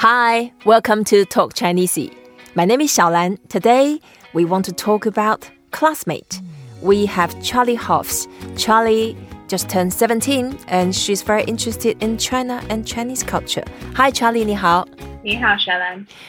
[0.00, 1.98] Hi, welcome to Talk Chinese.
[2.54, 3.36] My name is ShaoLan.
[3.48, 3.98] Today,
[4.32, 6.40] we want to talk about classmate.
[6.82, 8.28] We have Charlie Hoffs.
[8.56, 9.16] Charlie
[9.48, 13.64] just turned 17 and she's very interested in China and Chinese culture.
[13.96, 14.86] Hi, Charlie, 你好.
[15.24, 15.56] 你好,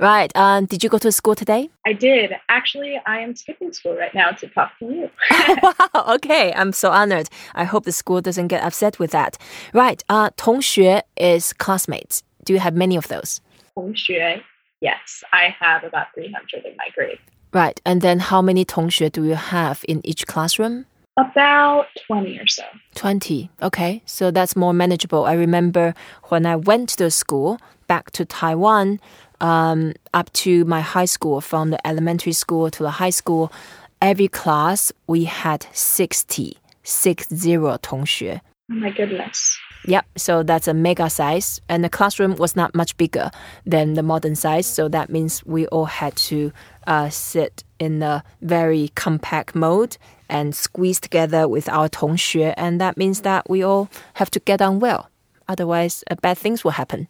[0.00, 0.32] Right.
[0.34, 1.70] Um, did you go to school today?
[1.84, 2.32] I did.
[2.48, 5.08] Actually, I am skipping school right now to talk to you.
[5.62, 6.14] wow.
[6.16, 6.52] Okay.
[6.52, 7.28] I'm so honored.
[7.54, 9.38] I hope the school doesn't get upset with that.
[9.72, 10.02] Right.
[10.08, 12.22] Uh, 同学 is classmates.
[12.44, 13.40] Do you have many of those?
[13.75, 14.41] 同学,
[14.79, 17.19] yes, I have about 300 in my grade.
[17.53, 20.85] Right, and then how many 同学 do you have in each classroom?
[21.17, 22.63] About 20 or so.
[22.93, 23.49] 20.
[23.63, 24.03] Okay.
[24.05, 25.25] So that's more manageable.
[25.25, 25.95] I remember
[26.29, 28.99] when I went to the school back to Taiwan,
[29.41, 33.51] um, up to my high school, from the elementary school to the high school,
[33.99, 38.41] every class we had 60, 60 同学.
[38.69, 39.57] Oh my goodness.
[39.85, 41.61] Yep, so that's a mega size.
[41.69, 43.31] And the classroom was not much bigger
[43.65, 44.65] than the modern size.
[44.65, 46.51] So that means we all had to
[46.87, 49.97] uh, sit in a very compact mode
[50.29, 52.53] and squeeze together with our 同学.
[52.57, 55.09] And that means that we all have to get on well.
[55.47, 57.07] Otherwise, uh, bad things will happen.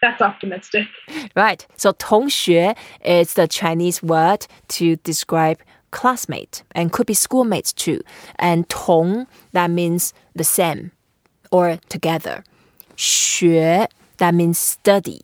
[0.00, 0.86] That's optimistic.
[1.36, 1.66] Right.
[1.76, 2.74] So 同学
[3.04, 5.58] is the Chinese word to describe
[5.90, 8.00] classmate and could be schoolmates too.
[8.38, 10.92] And 同, that means the same
[11.50, 12.44] or together.
[12.96, 13.88] 学
[14.18, 15.20] that means study.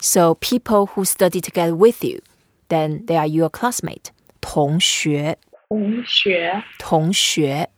[0.00, 2.20] So people who study together with you,
[2.68, 4.10] then they are your classmate.
[4.40, 5.38] 同学
[5.68, 7.68] 同学同学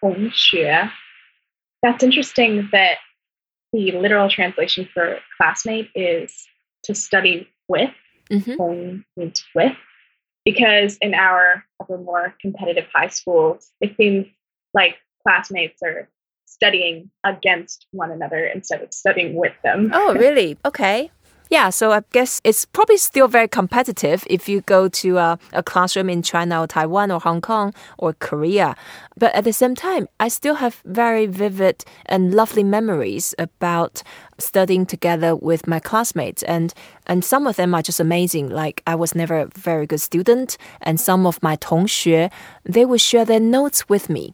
[0.00, 0.90] 同学
[1.80, 2.96] That's interesting that
[3.72, 6.48] the literal translation for classmate is
[6.84, 7.90] to study with.
[8.30, 8.56] Mhm.
[8.56, 9.76] 同 means with.
[10.44, 14.26] Because in our other more competitive high schools, it seems
[14.74, 16.08] like classmates are
[16.53, 19.91] studying against one another instead of studying with them.
[20.03, 20.57] Oh, really?
[20.65, 21.09] Okay.
[21.49, 25.61] Yeah, so I guess it's probably still very competitive if you go to a, a
[25.61, 28.75] classroom in China or Taiwan or Hong Kong or Korea.
[29.17, 34.01] But at the same time, I still have very vivid and lovely memories about
[34.39, 36.41] studying together with my classmates.
[36.43, 36.73] And,
[37.05, 38.49] and some of them are just amazing.
[38.49, 40.57] Like I was never a very good student.
[40.81, 42.31] And some of my 同学,
[42.63, 44.33] they would share their notes with me.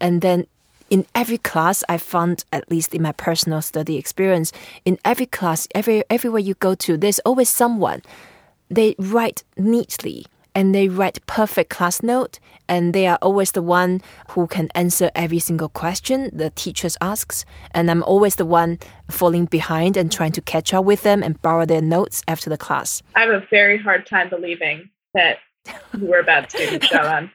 [0.00, 0.46] And then
[0.90, 4.52] in every class I found, at least in my personal study experience,
[4.84, 8.02] in every class, every everywhere you go to, there's always someone.
[8.68, 12.38] They write neatly and they write perfect class note
[12.68, 17.44] and they are always the one who can answer every single question the teachers asks
[17.72, 18.78] and i'm always the one
[19.08, 22.58] falling behind and trying to catch up with them and borrow their notes after the
[22.58, 25.38] class I have a very hard time believing that
[25.98, 27.30] you were a bad student, ShaoLan.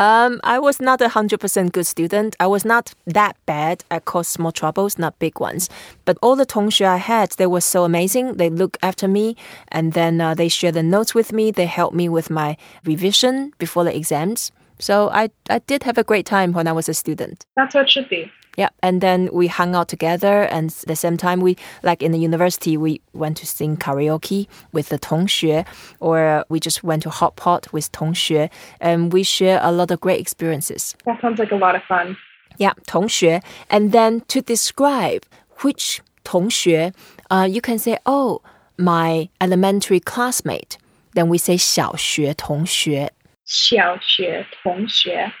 [0.00, 2.34] Um, I was not a hundred percent good student.
[2.40, 3.84] I was not that bad.
[3.90, 5.68] I caused small troubles, not big ones.
[6.06, 8.38] But all the 同学 I had, they were so amazing.
[8.38, 9.36] They look after me,
[9.68, 11.50] and then uh, they share the notes with me.
[11.50, 12.56] They helped me with my
[12.86, 14.50] revision before the exams.
[14.78, 17.44] So I I did have a great time when I was a student.
[17.56, 18.32] That's what it should be.
[18.59, 22.13] Yeah, and then we hung out together, and at the same time, we like in
[22.13, 25.65] the university, we went to sing karaoke with the 同学,
[25.99, 28.49] or we just went to hot pot with 同学,
[28.79, 30.95] and we share a lot of great experiences.
[31.05, 32.15] That sounds like a lot of fun.
[32.57, 33.41] Yeah, 同学.
[33.69, 35.23] And then to describe
[35.61, 36.93] which 同学,
[37.29, 38.41] uh, you can say, oh,
[38.77, 40.77] my elementary classmate.
[41.13, 43.11] Then we say 小学同学.
[43.45, 45.31] 小学同学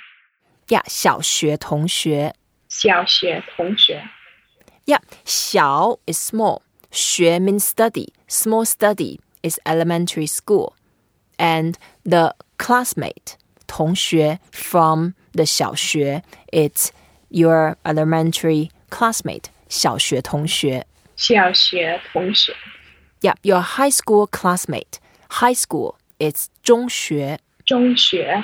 [0.67, 2.33] Yeah, 小学同学.
[2.69, 4.01] 小学同学
[4.85, 6.61] Yeah, 小 is small.
[6.91, 8.09] 学 means study.
[8.27, 10.73] Small study is elementary school.
[11.37, 13.37] And the classmate,
[13.67, 16.21] 同学 from the 小学,
[16.51, 16.89] it's
[17.29, 22.55] your elementary classmate, 小学同学.小学同学
[23.21, 24.99] Yeah, your high school classmate.
[25.41, 28.43] High school, it's 中学.中学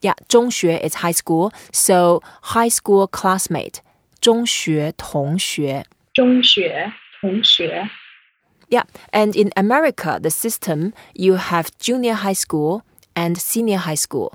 [0.00, 1.52] Yeah, 中学 is high school.
[1.72, 3.80] So high school classmate,
[4.20, 7.88] 中学同学.中学同学
[8.68, 12.82] Yeah, and in America, the system, you have junior high school
[13.14, 14.32] and senior high school.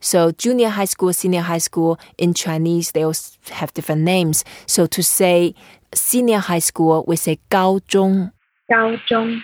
[0.00, 3.14] So junior high school, senior high school, in Chinese, they all
[3.50, 4.44] have different names.
[4.66, 5.54] So to say
[5.94, 8.32] senior high school, we say 高中.
[8.68, 9.40] 高中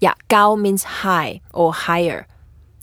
[0.00, 2.26] Yeah, 高 means high or higher.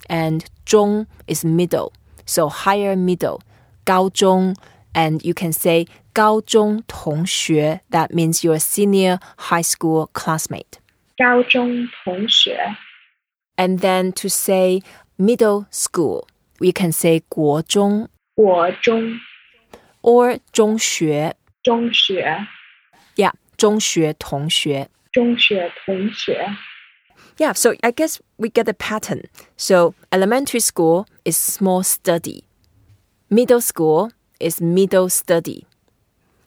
[0.10, 1.92] And 中 is middle.
[2.26, 3.42] So higher middle.
[3.86, 4.56] 高中
[4.94, 10.80] and you can say 高中同学 that means your senior high school classmate.
[11.18, 12.76] 高中同学
[13.56, 14.82] And then to say
[15.18, 16.28] middle school,
[16.60, 19.20] we can say 国中国中
[20.02, 21.36] or 中学.
[21.62, 22.48] 中学
[23.16, 24.88] Yeah, 中学同学.
[25.12, 26.48] 中学同学
[27.37, 29.23] Yeah, so I guess we get the pattern.
[29.57, 32.45] So elementary school is small study.
[33.29, 35.67] Middle school is middle study.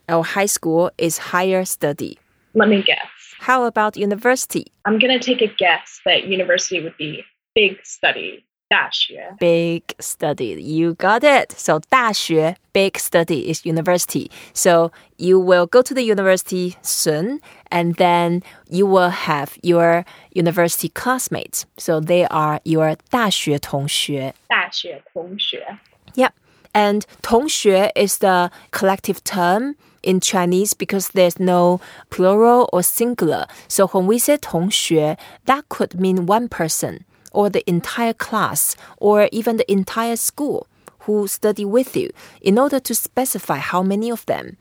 [0.08, 2.18] Our high school is higher study.
[2.54, 2.98] Let me guess.
[3.40, 4.68] How about university?
[4.86, 7.24] I'm going to take a guess that university would be
[7.54, 9.37] big study, 大学.
[9.39, 10.57] Big study.
[10.59, 11.53] You got it.
[11.53, 14.31] So 大学, big study is university.
[14.55, 17.41] So you will go to the university soon
[17.71, 21.67] and then you will have your university classmates.
[21.77, 25.79] So they are your 大学同学.大学同学.
[26.15, 26.33] Yep.
[26.73, 33.47] And 同学 is the collective term in Chinese because there's no plural or singular.
[33.69, 39.29] So when we say 同学, that could mean one person or the entire class or
[39.33, 40.67] even the entire school
[41.01, 42.11] who study with you.
[42.41, 44.57] In order to specify how many of them,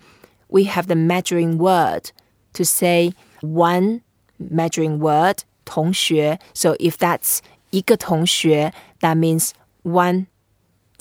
[0.50, 2.12] we have the measuring word
[2.54, 4.02] to say one
[4.40, 6.40] measuring word 同学.
[6.54, 7.40] So if that's
[7.72, 9.52] 一个同学, that means
[9.84, 10.28] one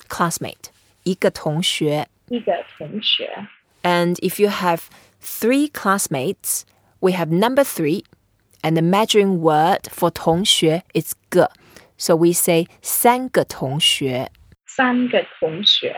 [0.07, 0.69] classmate.
[1.03, 3.47] 一个同学.一个同学.
[3.83, 4.83] And if you have
[5.21, 6.63] three classmates,
[7.01, 8.03] we have number three,
[8.65, 11.51] and the measuring word for 同学 is 个.
[11.97, 14.29] So we say 三个同学.
[14.65, 15.93] 三个同学.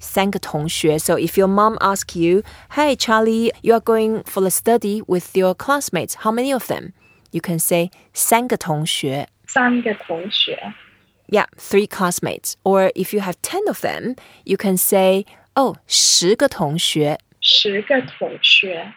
[0.00, 0.98] 三个同学.
[0.98, 5.36] So if your mom asks you, Hey Charlie, you are going for a study with
[5.36, 6.16] your classmates.
[6.22, 6.92] How many of them?
[7.30, 10.74] You can say 三个同学.三个同学.
[11.30, 12.56] Yeah, three classmates.
[12.64, 18.94] Or if you have 10 of them, you can say, Oh, 十个同学.十个同学.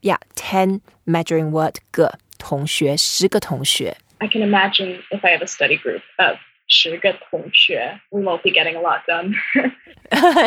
[0.00, 3.96] Yeah, 10 measuring word 个 同学,十个同学.
[4.18, 8.76] I can imagine if I have a study group of 十个同学, we won't be getting
[8.76, 9.34] a lot done.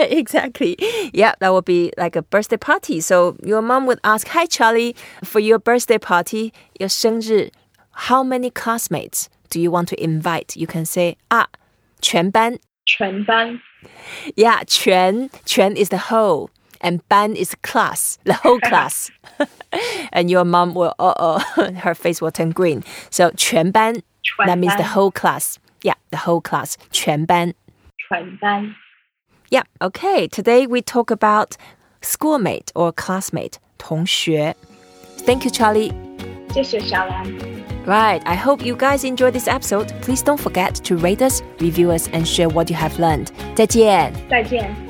[0.09, 0.75] exactly.
[1.13, 2.99] Yeah, that would be like a birthday party.
[3.01, 7.51] So your mom would ask, Hi, Charlie, for your birthday party, your 生日,
[7.91, 10.55] how many classmates do you want to invite?
[10.55, 11.47] You can say, ah,
[12.01, 13.59] 全班.全班.
[14.35, 16.49] Yeah, 全,全 is the whole.
[16.83, 19.11] And 班 is class, the whole class.
[20.11, 22.83] and your mom will, uh oh, her face will turn green.
[23.11, 24.01] So 全班,
[24.47, 24.93] that means the 全班.
[24.93, 25.59] whole class.
[25.83, 26.77] Yeah, the whole class.
[26.91, 27.53] 全班.
[28.09, 28.75] 全班.
[29.51, 30.27] Yeah, okay.
[30.27, 31.55] Today we talk about
[32.01, 34.55] schoolmate or classmate, 同学.
[35.25, 35.91] Thank you, Charlie.
[36.51, 37.25] 谢谢小兰.
[37.85, 39.87] Right, I hope you guys enjoyed this episode.
[40.01, 43.27] Please don't forget to rate us, review us, and share what you have learned.
[43.55, 44.13] 再见。
[44.29, 44.84] 再见。